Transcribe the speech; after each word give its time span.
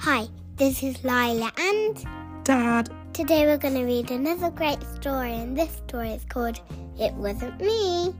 Hi, 0.00 0.28
this 0.54 0.84
is 0.84 1.02
Lila, 1.02 1.50
and 1.58 2.06
Dad. 2.44 2.88
today 3.12 3.46
we're 3.46 3.58
going 3.58 3.74
to 3.74 3.82
read 3.82 4.12
another 4.12 4.48
great 4.48 4.78
story, 4.94 5.32
and 5.32 5.58
this 5.58 5.72
story 5.88 6.10
is 6.10 6.24
called 6.24 6.60
It 7.00 7.12
Wasn't 7.14 7.60
Me. 7.60 8.14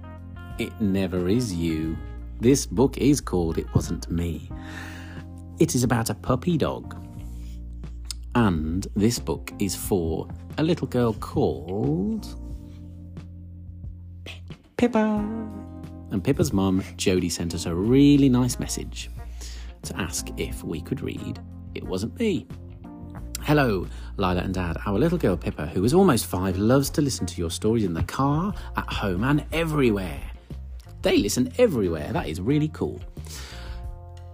It 0.58 0.72
never 0.80 1.28
is 1.28 1.54
you. 1.54 1.96
This 2.40 2.66
book 2.66 2.98
is 2.98 3.20
called 3.20 3.58
It 3.58 3.72
Wasn't 3.76 4.10
Me. 4.10 4.50
It 5.60 5.76
is 5.76 5.84
about 5.84 6.10
a 6.10 6.14
puppy 6.14 6.58
dog. 6.58 6.96
And 8.34 8.84
this 8.96 9.20
book 9.20 9.52
is 9.60 9.76
for 9.76 10.26
a 10.58 10.64
little 10.64 10.88
girl 10.88 11.12
called 11.12 12.26
Pippa. 14.76 15.24
And 16.10 16.24
Pippa's 16.24 16.52
mum, 16.52 16.82
Jodie, 16.96 17.30
sent 17.30 17.54
us 17.54 17.66
a 17.66 17.74
really 17.74 18.28
nice 18.28 18.58
message 18.58 19.10
to 19.82 19.96
ask 19.96 20.28
if 20.38 20.64
we 20.64 20.80
could 20.80 21.02
read 21.02 21.40
It 21.78 21.84
Wasn't 21.84 22.18
Me. 22.18 22.44
Hello, 23.42 23.86
Lila 24.16 24.40
and 24.40 24.52
Dad. 24.52 24.78
Our 24.84 24.98
little 24.98 25.16
girl 25.16 25.36
Pippa, 25.36 25.66
who 25.66 25.84
is 25.84 25.94
almost 25.94 26.26
five, 26.26 26.58
loves 26.58 26.90
to 26.90 27.00
listen 27.00 27.24
to 27.26 27.40
your 27.40 27.52
stories 27.52 27.84
in 27.84 27.94
the 27.94 28.02
car, 28.02 28.52
at 28.76 28.92
home, 28.92 29.22
and 29.22 29.44
everywhere. 29.52 30.20
They 31.02 31.18
listen 31.18 31.52
everywhere. 31.56 32.12
That 32.12 32.26
is 32.26 32.40
really 32.40 32.66
cool. 32.66 33.00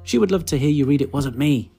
She 0.05 0.17
would 0.17 0.31
love 0.31 0.47
to 0.47 0.59
hear 0.59 0.71
you 0.71 0.87
read 0.87 1.03
It 1.03 1.13
Wasn't 1.13 1.37
Me. 1.37 1.71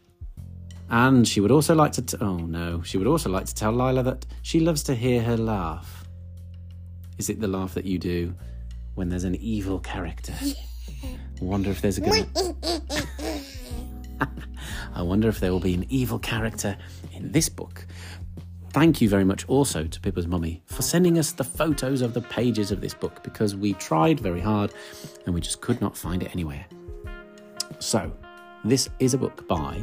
And 0.92 1.28
she 1.28 1.42
would 1.42 1.50
also 1.50 1.73
like 1.73 1.94
to. 1.94 2.04
T- 2.04 2.18
oh 2.22 2.38
no, 2.38 2.84
she 2.84 3.00
would 3.00 3.08
also 3.08 3.32
like 3.32 3.48
to 3.48 3.56
tell 3.56 3.72
Lila 3.72 4.04
that 4.04 4.23
she 4.44 4.59
loves 4.59 4.84
to 4.84 4.94
hear 4.94 5.23
her 5.23 5.36
laugh. 5.36 6.08
Is 7.18 7.32
it 7.32 7.42
the 7.42 7.48
laugh 7.48 7.73
that 7.73 7.86
you 7.86 7.98
do 7.98 8.36
when 8.94 9.09
there's 9.09 9.23
an 9.23 9.36
evil 9.38 9.80
character? 9.80 10.36
Wonder 11.42 11.72
if 11.72 11.82
there's 11.82 11.98
a 11.98 12.02
good. 12.02 13.45
I 14.94 15.02
wonder 15.02 15.27
if 15.30 15.39
there 15.39 15.52
will 15.52 15.59
be 15.59 15.73
an 15.73 15.85
evil 15.89 16.19
character 16.19 16.77
in 17.13 17.31
this 17.31 17.49
book. 17.49 17.85
Thank 18.71 18.99
you 18.99 19.08
very 19.08 19.23
much 19.23 19.47
also 19.47 19.85
to 19.85 19.99
Pippa's 20.02 20.27
mummy 20.27 20.61
for 20.66 20.81
sending 20.81 21.17
us 21.17 21.31
the 21.31 21.45
photos 21.45 22.02
of 22.02 22.13
the 22.13 22.21
pages 22.21 22.71
of 22.71 22.81
this 22.81 22.93
book 22.93 23.23
because 23.23 23.55
we 23.55 23.73
tried 23.73 24.19
very 24.19 24.41
hard 24.41 24.73
and 25.25 25.33
we 25.33 25.39
just 25.39 25.61
could 25.61 25.80
not 25.80 25.97
find 25.97 26.21
it 26.21 26.31
anywhere. 26.33 26.66
So, 27.80 28.11
this 28.66 28.89
is 28.99 29.13
a 29.13 29.17
book 29.17 29.47
by 29.47 29.80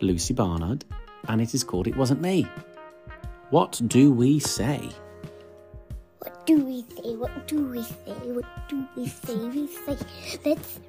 Lucy 0.00 0.34
Barnard 0.34 0.84
and 1.28 1.40
it 1.40 1.54
is 1.54 1.64
called 1.64 1.86
It 1.86 1.96
Wasn't 1.96 2.20
Me. 2.20 2.46
What 3.50 3.80
do 3.86 4.12
we 4.12 4.38
say? 4.40 4.90
What 6.18 6.46
do 6.46 6.64
we 6.64 6.82
say? 6.82 7.16
What 7.16 7.48
do 7.48 7.64
we 7.64 7.82
say? 7.82 8.12
What 8.32 8.68
do 8.68 8.86
we 8.94 9.06
say? 9.06 9.34
We 9.36 9.66
say, 9.68 9.96
let's 10.44 10.80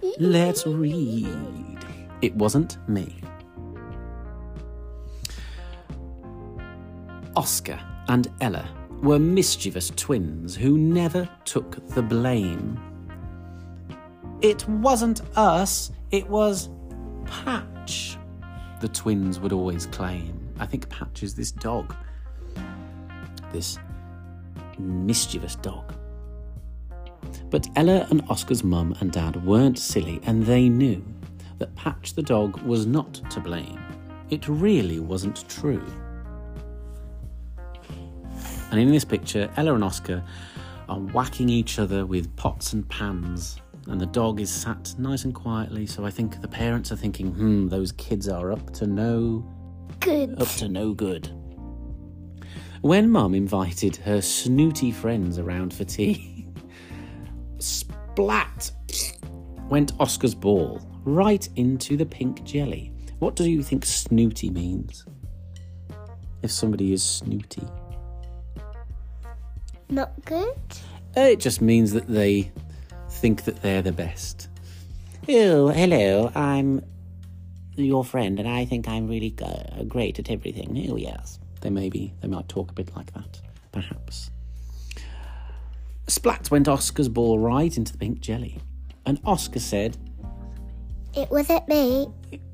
read. 0.00 0.14
Let's 0.20 0.66
read. 0.66 2.03
It 2.24 2.34
wasn't 2.36 2.78
me. 2.88 3.20
Oscar 7.36 7.78
and 8.08 8.28
Ella 8.40 8.66
were 9.02 9.18
mischievous 9.18 9.90
twins 9.90 10.56
who 10.56 10.78
never 10.78 11.28
took 11.44 11.86
the 11.88 12.00
blame. 12.00 12.80
It 14.40 14.66
wasn't 14.66 15.20
us, 15.36 15.92
it 16.12 16.26
was 16.26 16.70
Patch, 17.26 18.16
the 18.80 18.88
twins 18.88 19.38
would 19.38 19.52
always 19.52 19.84
claim. 19.84 20.48
I 20.58 20.64
think 20.64 20.88
Patch 20.88 21.22
is 21.22 21.34
this 21.34 21.52
dog. 21.52 21.94
This 23.52 23.78
mischievous 24.78 25.56
dog. 25.56 25.92
But 27.50 27.68
Ella 27.76 28.06
and 28.08 28.22
Oscar's 28.30 28.64
mum 28.64 28.96
and 29.00 29.12
dad 29.12 29.44
weren't 29.44 29.78
silly 29.78 30.20
and 30.24 30.46
they 30.46 30.70
knew 30.70 31.04
that 31.58 31.74
Patch 31.76 32.14
the 32.14 32.22
dog 32.22 32.60
was 32.62 32.86
not 32.86 33.14
to 33.30 33.40
blame. 33.40 33.80
It 34.30 34.48
really 34.48 35.00
wasn't 35.00 35.48
true. 35.48 35.84
And 38.70 38.80
in 38.80 38.90
this 38.90 39.04
picture, 39.04 39.50
Ella 39.56 39.74
and 39.74 39.84
Oscar 39.84 40.24
are 40.88 40.98
whacking 40.98 41.48
each 41.48 41.78
other 41.78 42.06
with 42.06 42.34
pots 42.36 42.72
and 42.72 42.88
pans, 42.88 43.60
and 43.86 44.00
the 44.00 44.06
dog 44.06 44.40
is 44.40 44.50
sat 44.50 44.94
nice 44.98 45.24
and 45.24 45.34
quietly. 45.34 45.86
So 45.86 46.04
I 46.04 46.10
think 46.10 46.40
the 46.40 46.48
parents 46.48 46.90
are 46.90 46.96
thinking, 46.96 47.32
hmm, 47.32 47.68
those 47.68 47.92
kids 47.92 48.28
are 48.28 48.50
up 48.50 48.72
to 48.74 48.86
no 48.86 49.48
Good. 50.00 50.40
up 50.40 50.48
to 50.56 50.68
no 50.68 50.92
good. 50.92 51.30
When 52.80 53.10
Mum 53.10 53.34
invited 53.34 53.96
her 53.96 54.20
snooty 54.20 54.90
friends 54.90 55.38
around 55.38 55.72
for 55.72 55.84
tea, 55.84 56.46
splat 57.58 58.70
went 59.70 59.92
Oscar's 59.98 60.34
ball 60.34 60.80
right 61.04 61.48
into 61.56 61.96
the 61.96 62.06
pink 62.06 62.44
jelly. 62.44 62.92
What 63.18 63.36
do 63.36 63.48
you 63.48 63.62
think 63.62 63.84
snooty 63.84 64.50
means? 64.50 65.04
If 66.42 66.50
somebody 66.50 66.92
is 66.92 67.02
snooty, 67.02 67.66
Not 69.88 70.12
good? 70.24 70.58
it 71.16 71.40
just 71.40 71.62
means 71.62 71.92
that 71.92 72.06
they 72.08 72.50
think 73.08 73.44
that 73.44 73.62
they're 73.62 73.82
the 73.82 73.92
best. 73.92 74.48
Oh, 75.28 75.68
hello, 75.68 76.30
I'm 76.34 76.84
your 77.76 78.04
friend, 78.04 78.38
and 78.38 78.48
I 78.48 78.66
think 78.66 78.88
I'm 78.88 79.08
really 79.08 79.34
uh, 79.42 79.84
great 79.84 80.18
at 80.18 80.30
everything. 80.30 80.86
Oh, 80.90 80.96
yes. 80.96 81.38
They 81.62 81.70
may 81.70 81.88
be, 81.88 82.12
they 82.20 82.28
might 82.28 82.48
talk 82.48 82.70
a 82.70 82.74
bit 82.74 82.94
like 82.94 83.12
that, 83.14 83.40
perhaps. 83.72 84.30
Splat 86.08 86.50
went 86.50 86.68
Oscar's 86.68 87.08
ball 87.08 87.38
right 87.38 87.74
into 87.74 87.92
the 87.92 87.98
pink 87.98 88.20
jelly, 88.20 88.58
and 89.06 89.18
Oscar 89.24 89.60
said, 89.60 89.96
It 91.16 91.30
wasn't 91.30 91.68
me. 91.68 92.08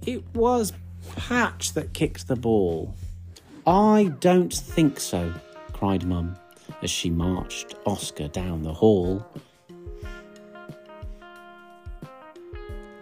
It 0.07 0.23
was 0.35 0.73
Patch 1.17 1.73
that 1.73 1.93
kicked 1.95 2.29
the 2.29 2.37
ball. 2.37 2.95
I 3.67 4.13
don't 4.21 4.53
think 4.53 5.01
so, 5.01 5.33
cried 5.73 6.05
Mum 6.05 6.37
as 6.83 6.91
she 6.91 7.11
marched 7.11 7.75
Oscar 7.87 8.29
down 8.29 8.63
the 8.63 8.73
hall. 8.73 9.27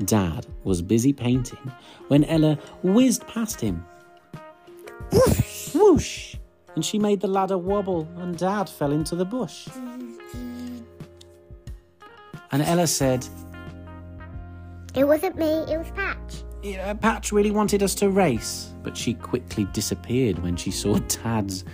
Dad 0.05 0.47
was 0.63 0.81
busy 0.81 1.13
painting 1.13 1.73
when 2.07 2.25
Ella 2.25 2.57
whizzed 2.83 3.27
past 3.27 3.61
him. 3.61 3.85
Whoosh! 5.13 5.75
Whoosh! 5.75 6.37
And 6.77 6.85
she 6.85 6.99
made 6.99 7.21
the 7.21 7.27
ladder 7.27 7.59
wobble, 7.59 8.09
and 8.19 8.37
Dad 8.39 8.69
fell 8.69 8.93
into 8.93 9.17
the 9.17 9.25
bush. 9.25 9.67
And 12.53 12.63
Ella 12.63 12.87
said, 12.87 13.27
It 14.99 15.07
wasn't 15.07 15.37
me, 15.37 15.47
it 15.47 15.79
was 15.79 15.93
Patch. 15.93 16.43
Yeah, 16.61 16.93
Patch 16.93 17.31
really 17.31 17.53
wanted 17.53 17.85
us 17.85 17.95
to 17.95 18.11
race, 18.11 18.75
but 18.83 18.97
she 18.97 19.15
quickly 19.15 19.65
disappeared 19.67 20.41
when 20.41 20.57
she 20.57 20.73
saw 20.73 20.99
Dad's 20.99 21.65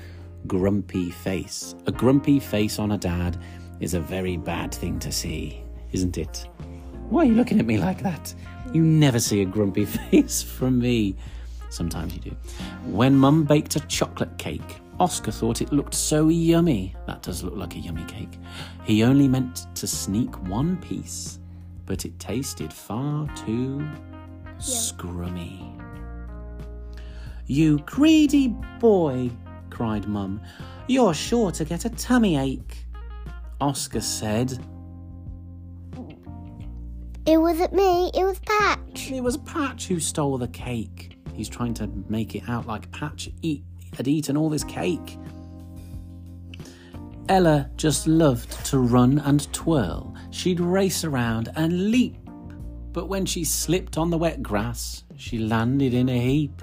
grumpy 0.46 1.10
face. 1.10 1.74
A 1.86 1.90
grumpy 1.90 2.38
face 2.38 2.78
on 2.78 2.92
a 2.92 2.98
dad 2.98 3.38
is 3.80 3.94
a 3.94 4.00
very 4.00 4.36
bad 4.36 4.74
thing 4.74 4.98
to 4.98 5.10
see, 5.10 5.64
isn't 5.92 6.18
it? 6.18 6.46
Why 7.08 7.22
are 7.22 7.24
you 7.24 7.34
looking 7.34 7.58
at 7.58 7.64
me 7.64 7.78
like 7.78 8.02
that? 8.02 8.34
You 8.74 8.82
never 8.82 9.18
see 9.18 9.40
a 9.40 9.46
grumpy 9.46 9.84
face 10.10 10.42
from 10.42 10.78
me. 10.78 11.16
Sometimes 11.70 12.12
you 12.12 12.20
do. 12.20 12.36
When 12.84 13.16
Mum 13.16 13.44
baked 13.44 13.74
a 13.76 13.80
chocolate 13.86 14.36
cake, 14.36 14.82
Oscar 15.00 15.32
thought 15.32 15.62
it 15.62 15.72
looked 15.72 15.94
so 15.94 16.28
yummy. 16.28 16.94
That 17.06 17.22
does 17.22 17.42
look 17.42 17.56
like 17.56 17.74
a 17.74 17.78
yummy 17.78 18.04
cake. 18.04 18.38
He 18.84 19.02
only 19.02 19.28
meant 19.28 19.66
to 19.76 19.86
sneak 19.86 20.38
one 20.46 20.76
piece, 20.76 21.38
but 21.86 22.04
it 22.04 22.18
tasted 22.18 22.72
far 22.72 23.28
too 23.36 23.86
scrummy. 24.58 25.80
You 27.46 27.78
greedy 27.80 28.48
boy, 28.78 29.30
cried 29.70 30.08
Mum. 30.08 30.40
You're 30.86 31.14
sure 31.14 31.50
to 31.52 31.64
get 31.64 31.84
a 31.84 31.90
tummy 31.90 32.36
ache. 32.36 32.86
Oscar 33.60 34.00
said, 34.00 34.58
It 37.26 37.38
wasn't 37.38 37.72
me, 37.72 38.10
it 38.14 38.24
was 38.24 38.38
Patch. 38.40 39.10
It 39.10 39.22
was 39.22 39.36
Patch 39.38 39.86
who 39.86 40.00
stole 40.00 40.38
the 40.38 40.48
cake. 40.48 41.18
He's 41.34 41.48
trying 41.48 41.74
to 41.74 41.90
make 42.08 42.34
it 42.34 42.48
out 42.48 42.66
like 42.66 42.90
Patch 42.92 43.28
eat, 43.42 43.64
had 43.96 44.08
eaten 44.08 44.36
all 44.36 44.48
this 44.48 44.64
cake. 44.64 45.18
Ella 47.28 47.70
just 47.76 48.06
loved 48.06 48.64
to 48.66 48.78
run 48.78 49.18
and 49.20 49.50
twirl. 49.52 50.14
She'd 50.30 50.60
race 50.60 51.04
around 51.04 51.50
and 51.56 51.90
leap. 51.90 52.18
But 52.92 53.08
when 53.08 53.24
she 53.24 53.44
slipped 53.44 53.96
on 53.96 54.10
the 54.10 54.18
wet 54.18 54.42
grass, 54.42 55.04
she 55.16 55.38
landed 55.38 55.94
in 55.94 56.08
a 56.08 56.20
heap. 56.20 56.62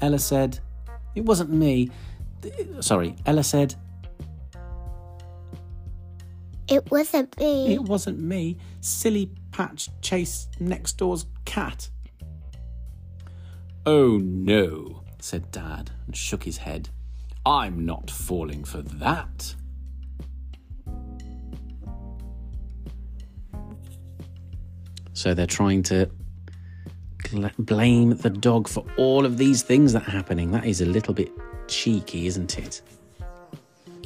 Ella 0.00 0.18
said, 0.18 0.58
It 1.14 1.24
wasn't 1.24 1.50
me. 1.50 1.90
Sorry, 2.80 3.16
Ella 3.24 3.42
said, 3.42 3.74
It 6.68 6.90
wasn't 6.90 7.38
me. 7.38 7.72
It 7.74 7.82
wasn't 7.82 8.20
me. 8.20 8.58
Silly 8.80 9.30
Patch 9.50 9.88
chased 10.02 10.60
next 10.60 10.98
door's 10.98 11.26
cat. 11.46 11.88
Oh 13.86 14.18
no, 14.18 15.04
said 15.20 15.50
Dad 15.50 15.90
and 16.06 16.14
shook 16.14 16.44
his 16.44 16.58
head. 16.58 16.90
I'm 17.46 17.84
not 17.84 18.10
falling 18.10 18.64
for 18.64 18.80
that. 18.82 19.54
So 25.12 25.34
they're 25.34 25.46
trying 25.46 25.82
to 25.84 26.10
bl- 27.30 27.46
blame 27.58 28.10
the 28.16 28.30
dog 28.30 28.68
for 28.68 28.84
all 28.96 29.24
of 29.26 29.38
these 29.38 29.62
things 29.62 29.92
that 29.92 30.08
are 30.08 30.10
happening. 30.10 30.50
That 30.52 30.64
is 30.64 30.80
a 30.80 30.86
little 30.86 31.14
bit 31.14 31.30
cheeky, 31.68 32.26
isn't 32.26 32.58
it? 32.58 32.82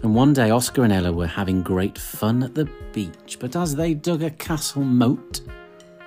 And 0.03 0.15
one 0.15 0.33
day, 0.33 0.51
Oscar 0.51 0.85
and 0.85 0.93
Ella 0.93 1.13
were 1.13 1.27
having 1.27 1.63
great 1.63 1.99
fun 1.99 2.43
at 2.43 2.55
the 2.55 2.69
beach, 2.93 3.39
but 3.41 3.57
as 3.57 3.75
they 3.75 3.95
dug 3.95 4.23
a 4.23 4.31
castle 4.31 4.85
moat. 4.85 5.41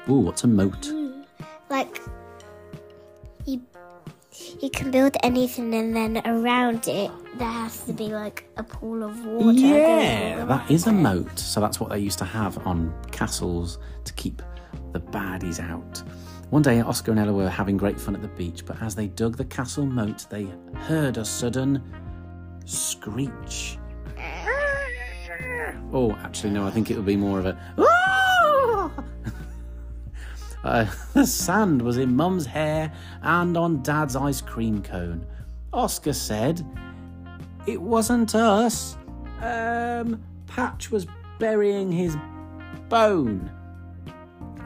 Ooh, 0.10 0.16
what's 0.16 0.44
a 0.44 0.48
moat? 0.48 1.01
You 4.62 4.70
can 4.70 4.92
build 4.92 5.18
anything, 5.24 5.74
and 5.74 5.96
then 5.96 6.22
around 6.26 6.88
it 6.88 7.12
there 7.38 7.48
has 7.48 7.84
to 7.86 7.94
be 7.94 8.06
like 8.06 8.46
a 8.58 8.64
pool 8.64 9.04
of 9.04 9.26
water. 9.26 9.58
Yeah, 9.60 10.46
that 10.46 10.70
is 10.70 10.88
a 10.88 10.92
moat. 10.92 11.38
So 11.40 11.60
that's 11.60 11.80
what 11.80 11.90
they 11.90 12.00
used 12.00 12.20
to 12.20 12.26
have 12.26 12.66
on 12.66 12.94
castles 13.12 13.80
to 14.06 14.14
keep 14.14 14.42
the 14.92 15.00
baddies 15.00 15.60
out. 15.60 16.04
One 16.50 16.62
day, 16.62 16.82
Oscar 16.82 17.12
and 17.12 17.20
Ella 17.20 17.32
were 17.32 17.50
having 17.50 17.78
great 17.78 18.00
fun 18.00 18.14
at 18.14 18.22
the 18.22 18.28
beach, 18.28 18.66
but 18.66 18.82
as 18.82 18.94
they 18.94 19.08
dug 19.08 19.38
the 19.38 19.46
castle 19.46 19.86
moat, 19.86 20.26
they 20.30 20.48
heard 20.76 21.18
a 21.18 21.26
sudden 21.26 21.82
screech. 22.66 23.78
Oh, 25.94 26.14
actually, 26.24 26.52
no, 26.52 26.66
I 26.66 26.72
think 26.72 26.90
it 26.90 26.96
would 26.96 27.06
be 27.06 27.18
more 27.18 27.38
of 27.40 27.46
a. 27.46 27.58
Uh, 30.64 30.86
the 31.14 31.26
sand 31.26 31.82
was 31.82 31.98
in 31.98 32.16
Mum's 32.16 32.46
hair 32.46 32.92
and 33.22 33.58
on 33.58 33.82
Dad's 33.84 34.16
ice 34.16 34.42
cream 34.42 34.82
cone. 34.82 35.26
Oscar 35.74 36.14
said, 36.14 36.66
It 37.66 37.82
wasn't 37.82 38.36
us. 38.36 38.98
Um, 39.42 40.22
Patch 40.48 40.92
was 40.92 41.08
burying 41.40 41.92
his 41.92 42.16
bone. 42.90 43.52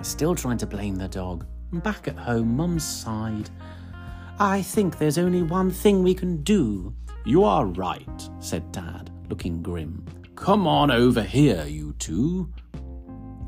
Still 0.02 0.36
trying 0.36 0.58
to 0.58 0.68
blame 0.68 0.96
the 0.96 1.08
dog. 1.08 1.46
Back 1.72 2.08
at 2.08 2.18
home, 2.18 2.56
Mum 2.56 2.80
sighed. 2.80 3.50
I 4.40 4.62
think 4.62 4.98
there's 4.98 5.18
only 5.18 5.44
one 5.44 5.72
thing 5.72 6.04
we 6.04 6.14
can 6.14 6.44
do. 6.44 6.94
You 7.26 7.44
are 7.44 7.66
right, 7.66 8.30
said 8.40 8.72
Dad, 8.72 9.10
looking 9.30 9.64
grim. 9.64 10.06
Come 10.36 10.68
on 10.68 10.92
over 10.92 11.24
here, 11.24 11.66
you 11.66 11.94
two. 11.94 12.52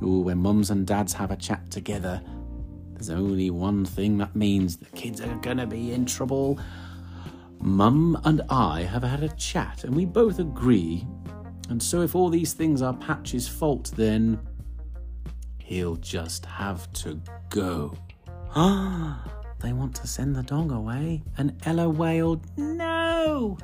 Ooh, 0.01 0.21
when 0.21 0.37
mums 0.37 0.71
and 0.71 0.87
dads 0.87 1.13
have 1.13 1.31
a 1.31 1.35
chat 1.35 1.69
together, 1.69 2.21
there's 2.97 3.11
only 3.11 3.51
one 3.51 3.85
thing 3.85 4.17
that 4.17 4.35
means 4.35 4.77
the 4.77 4.85
kids 4.87 5.21
are 5.21 5.35
gonna 5.35 5.67
be 5.67 5.91
in 5.91 6.05
trouble. 6.05 6.59
Mum 7.59 8.19
and 8.23 8.41
I 8.49 8.81
have 8.81 9.03
had 9.03 9.21
a 9.21 9.29
chat 9.35 9.83
and 9.83 9.95
we 9.95 10.05
both 10.05 10.39
agree. 10.39 11.05
And 11.69 11.81
so, 11.81 12.01
if 12.01 12.15
all 12.15 12.29
these 12.29 12.53
things 12.53 12.81
are 12.81 12.93
Patch's 12.93 13.47
fault, 13.47 13.91
then 13.95 14.39
he'll 15.59 15.97
just 15.97 16.45
have 16.45 16.91
to 16.93 17.21
go. 17.49 17.95
Ah, 18.55 19.23
they 19.59 19.73
want 19.73 19.95
to 19.97 20.07
send 20.07 20.35
the 20.35 20.43
dog 20.43 20.71
away. 20.71 21.21
And 21.37 21.55
Ella 21.65 21.89
wailed, 21.89 22.47
No! 22.57 23.59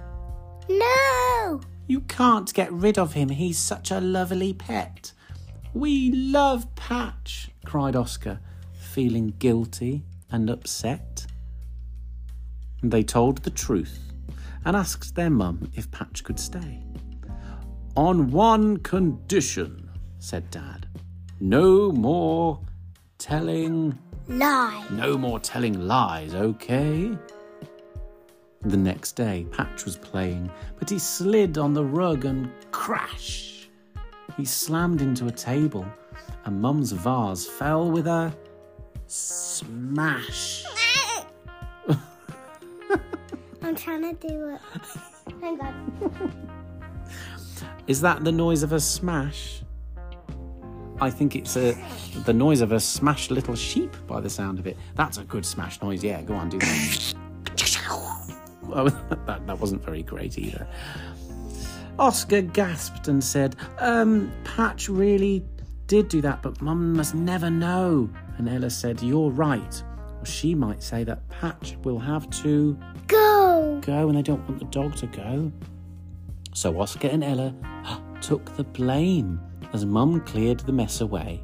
No! 0.70 1.62
You 1.88 2.02
can't 2.02 2.54
get 2.54 2.72
rid 2.72 3.00
of 3.00 3.14
him. 3.14 3.30
He's 3.30 3.58
such 3.58 3.90
a 3.90 4.00
lovely 4.00 4.54
pet. 4.54 5.12
We 5.74 6.12
love 6.12 6.76
Patch, 6.76 7.50
cried 7.66 7.96
Oscar, 7.96 8.40
feeling 8.94 9.34
guilty 9.40 10.04
and 10.30 10.52
upset. 10.52 11.26
They 12.84 13.02
told 13.02 13.40
the 13.40 13.50
truth 13.50 13.98
and 14.66 14.76
asked 14.76 15.16
their 15.16 15.32
mum 15.32 15.72
if 15.74 15.90
Patch 15.90 16.24
could 16.24 16.40
stay. 16.40 16.80
On 17.96 18.30
one 18.30 18.78
condition, 18.78 19.90
said 20.20 20.50
Dad. 20.52 20.88
No 21.40 21.92
more 21.92 22.60
telling. 23.18 23.98
Lie. 24.28 24.86
No 24.92 25.18
more 25.18 25.40
telling 25.40 25.88
lies, 25.88 26.36
okay? 26.36 27.18
The 28.62 28.78
next 28.78 29.14
day, 29.14 29.48
Patch 29.52 29.86
was 29.86 29.98
playing, 29.98 30.52
but 30.78 30.90
he 30.90 31.00
slid 31.00 31.58
on 31.58 31.74
the 31.74 31.84
rug 31.84 32.26
and 32.26 32.52
crash! 32.70 33.70
He 34.38 34.46
slammed 34.46 35.02
into 35.02 35.26
a 35.26 35.32
table, 35.32 35.86
and 36.46 36.62
Mum's 36.62 36.92
vase 36.92 37.48
fell 37.48 37.90
with 37.90 38.08
a 38.08 38.34
smash. 39.08 40.64
I'm 43.62 43.76
trying 43.76 44.16
to 44.16 44.28
do 44.28 44.50
it. 44.56 44.62
Hang 45.42 45.60
on. 45.62 46.50
Is 47.88 48.02
that 48.02 48.24
the 48.24 48.32
noise 48.32 48.64
of 48.64 48.72
a 48.74 48.80
smash? 48.80 49.62
I 51.02 51.10
think 51.10 51.36
it's 51.36 51.58
a 51.58 51.76
the 52.26 52.34
noise 52.34 52.62
of 52.62 52.72
a 52.72 52.80
smashed 52.80 53.32
little 53.32 53.56
sheep 53.56 53.96
by 54.08 54.22
the 54.22 54.30
sound 54.30 54.60
of 54.60 54.68
it. 54.68 54.78
That's 54.96 55.18
a 55.18 55.24
good 55.24 55.46
smash 55.46 55.82
noise. 55.82 56.04
Yeah, 56.04 56.22
go 56.22 56.36
on, 56.36 56.50
do 56.50 56.60
that. 56.60 57.14
Oh, 58.76 58.90
that, 59.28 59.46
that 59.46 59.60
wasn't 59.60 59.84
very 59.84 60.02
great 60.02 60.40
either. 60.40 60.68
Oscar 62.00 62.42
gasped 62.42 63.08
and 63.08 63.24
said, 63.24 63.56
Um, 63.78 64.32
Patch 64.44 64.90
really 64.90 65.46
did 65.94 66.08
do 66.08 66.22
that, 66.22 66.42
but 66.42 66.60
Mum 66.60 66.94
must 66.94 67.14
never 67.14 67.52
know. 67.52 68.10
And 68.40 68.50
Ella 68.50 68.72
said, 68.72 69.04
You're 69.04 69.30
right. 69.30 69.84
Or 70.20 70.26
she 70.26 70.56
might 70.56 70.82
say 70.82 71.04
that 71.04 71.30
Patch 71.30 71.78
will 71.84 72.00
have 72.00 72.28
to 72.42 72.76
Go. 73.08 73.80
go 73.86 74.10
and 74.10 74.18
they 74.18 74.24
don't 74.24 74.42
want 74.50 74.58
the 74.58 74.66
dog 74.66 74.96
to 74.96 75.06
go. 75.06 75.52
So 76.56 76.82
Oscar 76.82 77.10
and 77.10 77.24
Ella 77.24 77.54
took 78.22 78.56
the 78.58 78.64
blame 78.64 79.40
as 79.72 79.86
Mum 79.86 80.22
cleared 80.22 80.62
the 80.62 80.72
mess 80.72 81.00
away. 81.02 81.44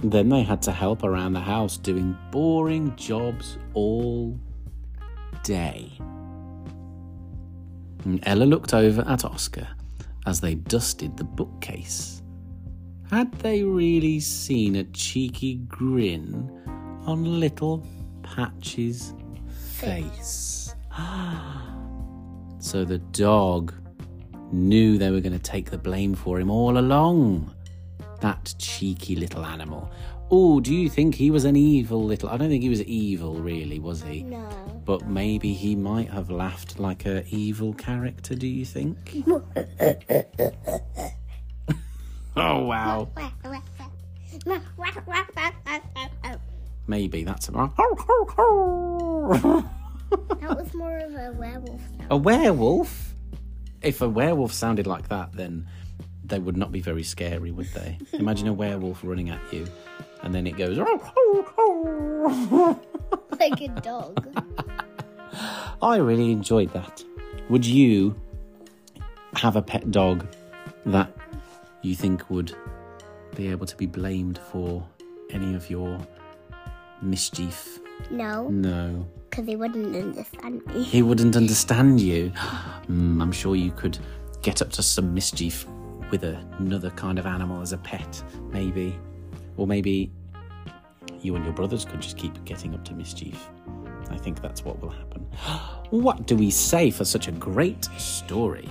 Then 0.00 0.28
they 0.28 0.42
had 0.42 0.60
to 0.62 0.72
help 0.72 1.02
around 1.02 1.32
the 1.32 1.40
house 1.40 1.78
doing 1.78 2.18
boring 2.30 2.94
jobs 2.96 3.56
all 3.72 4.38
day. 5.42 5.90
And 8.04 8.20
Ella 8.24 8.44
looked 8.44 8.74
over 8.74 9.02
at 9.08 9.24
Oscar 9.24 9.66
as 10.26 10.42
they 10.42 10.54
dusted 10.54 11.16
the 11.16 11.24
bookcase. 11.24 12.20
Had 13.10 13.32
they 13.40 13.62
really 13.62 14.18
seen 14.20 14.76
a 14.76 14.84
cheeky 14.84 15.56
grin 15.56 16.50
on 17.06 17.38
little 17.38 17.86
Patch's 18.22 19.14
face? 19.76 20.74
Ah. 20.92 21.60
So 22.58 22.82
the 22.82 22.96
dog 22.98 23.74
knew 24.50 24.96
they 24.96 25.10
were 25.10 25.20
going 25.20 25.34
to 25.34 25.38
take 25.38 25.70
the 25.70 25.76
blame 25.76 26.14
for 26.14 26.40
him 26.40 26.50
all 26.50 26.78
along. 26.78 27.54
That 28.22 28.54
cheeky 28.58 29.16
little 29.16 29.44
animal. 29.44 29.90
Oh, 30.30 30.60
do 30.60 30.74
you 30.74 30.88
think 30.88 31.14
he 31.14 31.30
was 31.30 31.44
an 31.44 31.56
evil 31.56 32.02
little? 32.02 32.30
I 32.30 32.38
don't 32.38 32.48
think 32.48 32.62
he 32.62 32.70
was 32.70 32.82
evil, 32.84 33.34
really, 33.34 33.78
was 33.78 34.02
he? 34.02 34.22
No. 34.22 34.48
But 34.86 35.06
maybe 35.06 35.52
he 35.52 35.76
might 35.76 36.08
have 36.08 36.30
laughed 36.30 36.78
like 36.78 37.04
a 37.04 37.22
evil 37.28 37.74
character. 37.74 38.34
Do 38.34 38.46
you 38.46 38.64
think? 38.64 39.22
oh 42.36 42.64
wow. 42.68 43.08
Maybe 46.86 47.24
that's 47.24 47.48
a 47.48 47.52
That 50.40 50.56
was 50.56 50.74
more 50.74 50.98
of 50.98 51.14
a 51.14 51.32
werewolf 51.32 51.80
sound. 51.80 52.06
a 52.10 52.16
werewolf. 52.16 53.14
If 53.82 54.00
a 54.00 54.08
werewolf 54.08 54.52
sounded 54.52 54.86
like 54.86 55.08
that, 55.08 55.32
then 55.32 55.66
they 56.24 56.38
would 56.38 56.56
not 56.56 56.72
be 56.72 56.80
very 56.80 57.02
scary, 57.02 57.50
would 57.50 57.68
they? 57.68 57.98
Imagine 58.18 58.48
a 58.48 58.52
werewolf 58.52 59.00
running 59.02 59.30
at 59.30 59.40
you, 59.52 59.66
and 60.22 60.34
then 60.34 60.46
it 60.46 60.56
goes. 60.56 60.78
like 63.38 63.60
a 63.60 63.68
dog. 63.80 64.44
I 65.82 65.96
really 65.96 66.30
enjoyed 66.30 66.72
that. 66.72 67.04
Would 67.50 67.66
you 67.66 68.18
have 69.34 69.56
a 69.56 69.62
pet 69.62 69.90
dog 69.90 70.26
that 70.86 71.10
you 71.88 71.94
think 71.94 72.28
would 72.30 72.54
be 73.36 73.48
able 73.48 73.66
to 73.66 73.76
be 73.76 73.86
blamed 73.86 74.38
for 74.50 74.86
any 75.30 75.54
of 75.54 75.68
your 75.70 75.98
mischief? 77.02 77.78
No, 78.10 78.48
No. 78.48 79.06
because 79.30 79.46
he 79.46 79.56
wouldn't 79.56 79.94
understand 79.96 80.66
me. 80.66 80.82
He 80.82 81.02
wouldn't 81.02 81.36
understand 81.36 82.00
you. 82.00 82.32
Mm, 82.88 83.22
I'm 83.22 83.32
sure 83.32 83.56
you 83.56 83.70
could 83.72 83.96
get 84.42 84.60
up 84.60 84.68
to 84.72 84.82
some 84.82 85.14
mischief 85.14 85.66
with 86.10 86.22
another 86.22 86.90
kind 86.90 87.18
of 87.18 87.24
animal 87.24 87.62
as 87.62 87.72
a 87.72 87.78
pet, 87.78 88.22
maybe. 88.52 88.94
Or 89.56 89.66
maybe 89.66 90.12
you 91.22 91.34
and 91.34 91.44
your 91.46 91.54
brothers 91.54 91.86
could 91.86 92.02
just 92.02 92.18
keep 92.18 92.44
getting 92.44 92.74
up 92.74 92.84
to 92.84 92.92
mischief. 92.92 93.48
I 94.10 94.18
think 94.18 94.42
that's 94.42 94.64
what 94.66 94.80
will 94.82 94.90
happen. 94.90 95.26
What 95.90 96.26
do 96.26 96.36
we 96.36 96.50
say 96.50 96.90
for 96.90 97.04
such 97.06 97.26
a 97.28 97.32
great 97.32 97.84
story? 97.96 98.68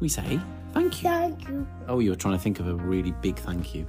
We 0.00 0.08
say 0.08 0.40
thank 0.72 1.02
you. 1.02 1.10
Thank 1.10 1.48
you. 1.48 1.66
Oh, 1.88 1.98
you 2.00 2.10
were 2.10 2.16
trying 2.16 2.34
to 2.36 2.40
think 2.42 2.60
of 2.60 2.66
a 2.66 2.74
really 2.74 3.12
big 3.12 3.36
thank 3.36 3.74
you. 3.74 3.86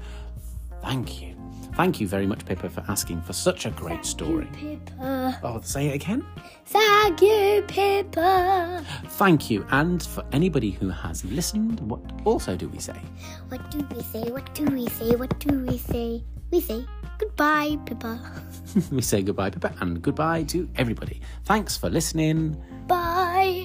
Thank 0.82 1.22
you. 1.22 1.36
Thank 1.76 2.02
you 2.02 2.08
very 2.08 2.28
much, 2.28 2.46
Pippa, 2.46 2.70
for 2.70 2.84
asking 2.90 3.22
for 3.22 3.32
such 3.32 3.66
a 3.66 3.72
great 3.72 4.06
story. 4.06 4.48
Pippa. 4.54 5.40
Oh, 5.42 5.62
say 5.62 5.88
it 5.88 5.96
again. 5.96 6.26
Thank 6.66 7.22
you, 7.22 7.64
Pippa. 7.68 8.84
Thank 9.06 9.50
you. 9.50 9.66
And 9.70 10.04
for 10.04 10.24
anybody 10.34 10.72
who 10.72 10.90
has 10.90 11.24
listened, 11.26 11.80
what 11.80 12.02
also 12.26 12.58
do 12.58 12.68
we 12.68 12.80
say? 12.80 13.00
What 13.48 13.72
do 13.72 13.88
we 13.96 14.04
say? 14.04 14.30
What 14.32 14.54
do 14.54 14.66
we 14.66 14.88
say? 14.90 15.16
What 15.16 15.40
do 15.40 15.66
we 15.66 15.78
say? 15.78 16.24
we 16.52 16.60
say 16.60 16.86
goodbye, 17.18 17.78
Pippa. 17.86 18.20
we 18.92 19.02
say 19.02 19.22
goodbye, 19.22 19.50
Pippa, 19.50 19.74
and 19.80 20.02
goodbye 20.02 20.44
to 20.44 20.70
everybody. 20.76 21.22
Thanks 21.46 21.78
for 21.78 21.90
listening. 21.90 22.62
Bye. 22.88 23.64